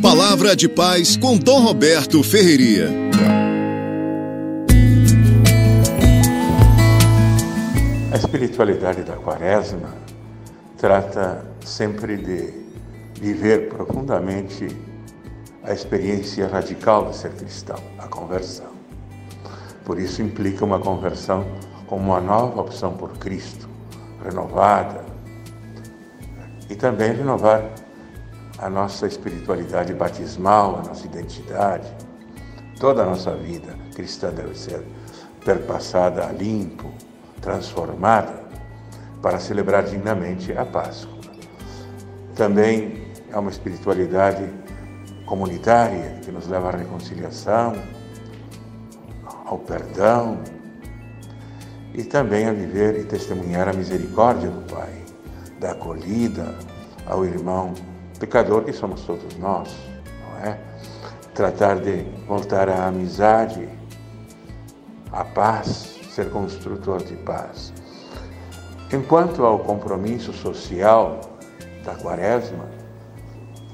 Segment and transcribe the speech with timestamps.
[0.00, 2.88] Palavra de paz com Dom Roberto Ferreria.
[8.10, 9.94] A espiritualidade da Quaresma
[10.76, 12.52] trata sempre de
[13.20, 14.66] viver profundamente
[15.62, 18.72] a experiência radical de ser cristão, a conversão.
[19.84, 21.46] Por isso implica uma conversão
[21.86, 23.68] como uma nova opção por Cristo,
[24.24, 25.04] renovada,
[26.68, 27.62] e também renovar
[28.62, 31.92] a nossa espiritualidade batismal, a nossa identidade.
[32.78, 34.84] Toda a nossa vida cristã deve ser
[35.44, 36.88] perpassada a limpo,
[37.40, 38.40] transformada,
[39.20, 41.18] para celebrar dignamente a Páscoa.
[42.36, 44.48] Também é uma espiritualidade
[45.26, 47.74] comunitária que nos leva à reconciliação,
[49.44, 50.38] ao perdão
[51.94, 55.02] e também a viver e testemunhar a misericórdia do Pai,
[55.58, 56.54] da acolhida
[57.06, 57.74] ao irmão
[58.22, 59.68] pecador que somos todos nós,
[60.20, 60.56] não é?
[61.34, 63.68] Tratar de voltar à amizade,
[65.10, 67.72] à paz, ser construtor de paz.
[68.92, 71.20] Enquanto ao compromisso social
[71.84, 72.66] da Quaresma,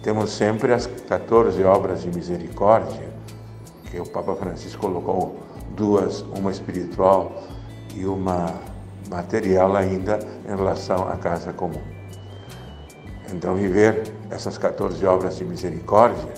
[0.03, 3.13] temos sempre as 14 obras de misericórdia,
[3.91, 5.37] que o Papa Francisco colocou
[5.77, 7.43] duas, uma espiritual
[7.95, 8.55] e uma
[9.11, 11.98] material ainda em relação à casa comum.
[13.33, 16.33] Então, viver essas 14 obras de misericórdia,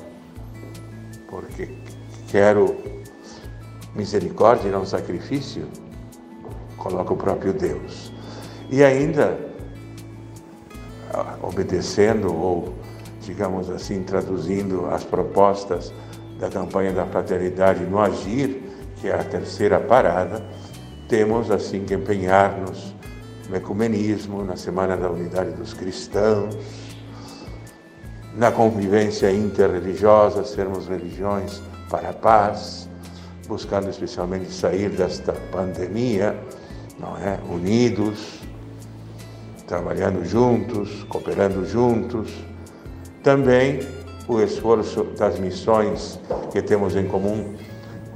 [1.28, 1.68] porque
[2.28, 2.76] quero
[3.94, 5.68] misericórdia e não sacrifício,
[6.76, 8.12] coloca o próprio Deus.
[8.70, 9.38] E ainda,
[11.42, 12.74] obedecendo ou,
[13.20, 15.92] digamos assim, traduzindo as propostas
[16.38, 18.62] da campanha da fraternidade no agir,
[18.96, 20.44] que é a terceira parada,
[21.08, 22.94] temos assim que empenhar-nos
[23.50, 26.56] no ecumenismo, na Semana da Unidade dos Cristãos,
[28.36, 32.88] na convivência interreligiosa, sermos religiões para a paz,
[33.48, 36.38] buscando especialmente sair desta pandemia,
[36.96, 37.40] não é?
[37.50, 38.38] Unidos,
[39.66, 42.32] trabalhando juntos, cooperando juntos.
[43.24, 43.80] Também
[44.28, 46.20] o esforço das missões
[46.52, 47.56] que temos em comum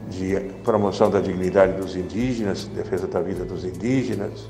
[0.08, 4.46] de promoção da dignidade dos indígenas, defesa da vida dos indígenas,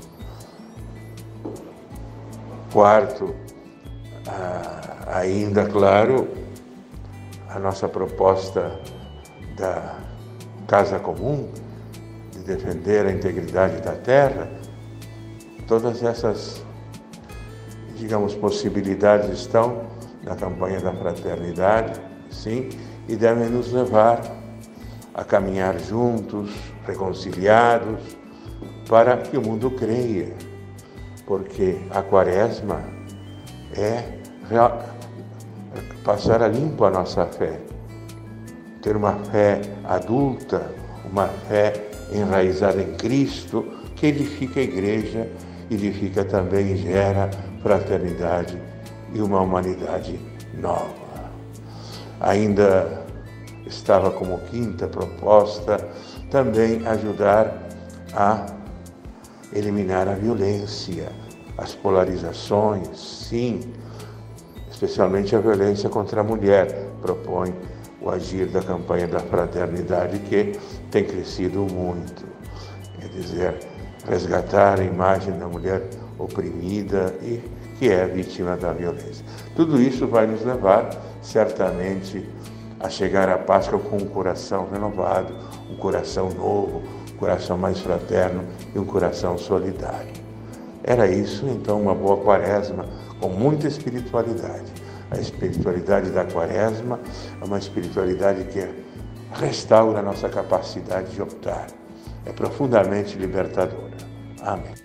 [2.75, 3.33] Quarto,
[5.07, 6.27] ainda claro,
[7.47, 8.77] a nossa proposta
[9.55, 9.97] da
[10.67, 11.47] Casa Comum,
[12.33, 14.49] de defender a integridade da terra,
[15.69, 16.65] todas essas,
[17.95, 19.83] digamos, possibilidades estão
[20.21, 21.97] na campanha da fraternidade,
[22.29, 22.67] sim,
[23.07, 24.19] e devem nos levar
[25.13, 26.51] a caminhar juntos,
[26.85, 28.17] reconciliados,
[28.89, 30.35] para que o mundo creia
[31.25, 32.81] porque a quaresma
[33.75, 34.03] é
[36.03, 37.59] passar a limpo a nossa fé,
[38.81, 40.71] ter uma fé adulta,
[41.09, 41.73] uma fé
[42.13, 43.65] enraizada em Cristo,
[43.95, 45.29] que edifica a igreja,
[45.71, 47.29] edifica também e gera
[47.63, 48.61] fraternidade
[49.13, 50.19] e uma humanidade
[50.53, 50.93] nova.
[52.19, 53.03] Ainda
[53.65, 55.77] estava como quinta proposta
[56.29, 57.67] também ajudar
[58.13, 58.45] a
[59.53, 61.11] eliminar a violência,
[61.57, 63.61] as polarizações, sim,
[64.69, 67.53] especialmente a violência contra a mulher, propõe
[68.01, 70.59] o agir da campanha da fraternidade que
[70.91, 72.25] tem crescido muito.
[72.99, 73.59] Quer dizer,
[74.07, 75.81] resgatar a imagem da mulher
[76.17, 77.41] oprimida e
[77.77, 79.25] que é vítima da violência.
[79.55, 80.89] Tudo isso vai nos levar,
[81.21, 82.27] certamente,
[82.79, 85.33] a chegar à Páscoa com um coração renovado,
[85.69, 86.83] um coração novo,
[87.15, 88.43] um coração mais fraterno
[88.75, 90.13] e um coração solidário.
[90.83, 92.85] Era isso, então, uma boa quaresma
[93.19, 94.71] com muita espiritualidade.
[95.09, 96.99] A espiritualidade da quaresma
[97.41, 98.67] é uma espiritualidade que
[99.33, 101.67] restaura a nossa capacidade de optar.
[102.25, 103.95] É profundamente libertadora.
[104.41, 104.84] Amém.